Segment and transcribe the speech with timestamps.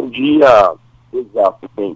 [0.00, 0.76] Bom dia,
[1.12, 1.94] exato, bem.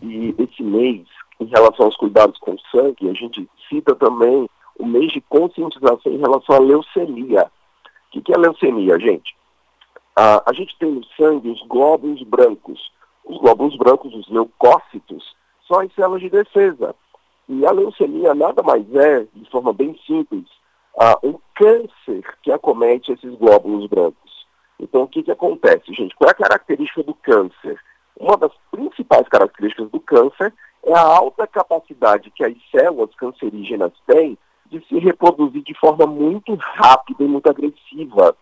[0.00, 1.06] E esse mês,
[1.38, 6.10] em relação aos cuidados com o sangue, a gente cita também o mês de conscientização
[6.10, 7.52] em relação à leucemia.
[8.06, 9.36] O que, é leucemia, gente?
[10.16, 12.90] Ah, a gente tem no sangue os glóbulos brancos.
[13.22, 15.36] Os glóbulos brancos, os leucócitos,
[15.68, 16.94] são as células de defesa.
[17.50, 20.46] E a leucemia nada mais é, de forma bem simples,
[20.98, 24.21] ah, um câncer que acomete esses glóbulos brancos.
[24.82, 26.14] Então, o que, que acontece, gente?
[26.16, 27.78] Qual é a característica do câncer?
[28.18, 30.52] Uma das principais características do câncer
[30.84, 34.36] é a alta capacidade que as células cancerígenas têm
[34.66, 38.36] de se reproduzir de forma muito rápida e muito agressiva.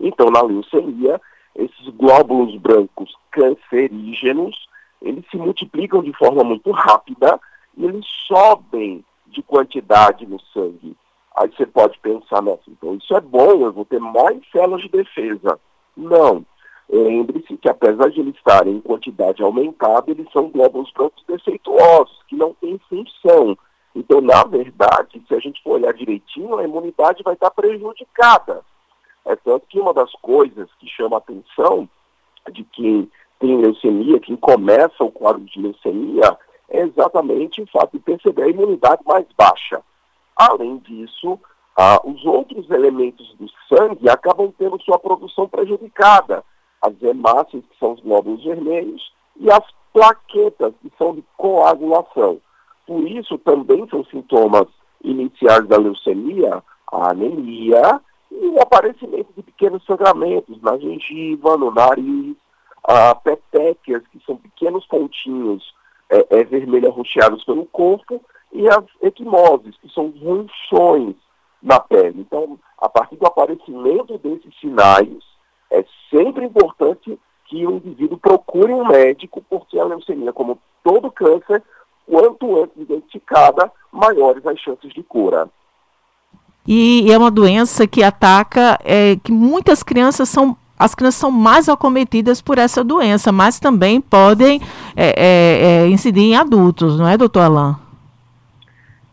[0.00, 1.20] Então, na leucemia,
[1.54, 4.66] esses glóbulos brancos cancerígenos,
[5.00, 7.40] eles se multiplicam de forma muito rápida
[7.76, 10.96] e eles sobem de quantidade no sangue.
[11.36, 14.88] Aí você pode pensar, nossa, então isso é bom, eu vou ter mais células de
[14.88, 15.58] defesa.
[15.96, 16.44] Não.
[16.88, 22.36] Lembre-se que apesar de eles estarem em quantidade aumentada, eles são glóbulos brancos defeituosos, que
[22.36, 23.56] não têm função.
[23.94, 28.62] Então, na verdade, se a gente for olhar direitinho, a imunidade vai estar prejudicada.
[29.24, 31.88] É tanto que uma das coisas que chama a atenção
[32.50, 36.36] de quem tem leucemia, quem começa o quadro de leucemia,
[36.68, 39.82] é exatamente o fato de perceber a imunidade mais baixa.
[40.36, 41.38] Além disso,
[41.76, 46.44] ah, os outros elementos do sangue acabam tendo sua produção prejudicada.
[46.80, 52.40] As hemácias, que são os glóbulos vermelhos, e as plaquetas, que são de coagulação.
[52.86, 54.66] Por isso, também são sintomas
[55.02, 62.36] iniciais da leucemia, a anemia e o aparecimento de pequenos sangramentos na gengiva, no nariz,
[62.84, 65.74] a petequias, que são pequenos pontinhos
[66.10, 66.44] é, é,
[67.44, 68.20] pelo corpo,
[68.52, 71.14] e as equimoses, que são ronchões
[71.62, 72.20] na pele.
[72.20, 75.22] Então, a partir do aparecimento desses sinais,
[75.70, 81.62] é sempre importante que o indivíduo procure um médico, porque a leucemia, como todo câncer,
[82.06, 85.48] quanto antes identificada, maiores as chances de cura.
[86.66, 91.68] E, é uma doença que ataca, é, que muitas crianças são as crianças são mais
[91.68, 94.60] acometidas por essa doença, mas também podem
[94.96, 97.81] é, é, é incidir em adultos, não é, doutor Alain?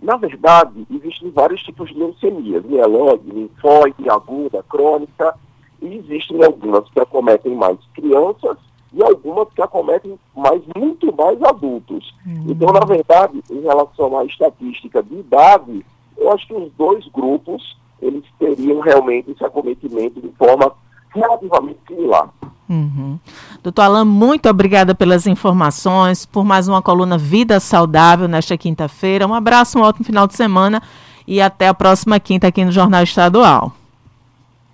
[0.02, 5.36] Na verdade, existem vários tipos de leucemias, mieloide, linfóide, aguda, crônica,
[5.82, 8.58] e existem algumas que acometem mais crianças
[8.94, 12.14] e algumas que acometem mais, muito mais adultos.
[12.26, 12.46] Uhum.
[12.48, 15.86] Então, na verdade, em relação à estatística de idade,
[16.18, 20.74] eu acho que os dois grupos, eles teriam realmente esse acometimento de forma
[21.14, 22.30] relativamente similar.
[22.70, 23.18] Uhum.
[23.64, 29.26] Doutor Alain, muito obrigada pelas informações, por mais uma coluna Vida Saudável nesta quinta-feira.
[29.26, 30.82] Um abraço, um ótimo final de semana
[31.28, 33.74] e até a próxima quinta aqui no Jornal Estadual.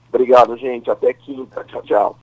[0.09, 0.89] Obrigado, gente.
[0.91, 1.63] Até quinta.
[1.65, 2.13] Tchau, tchau.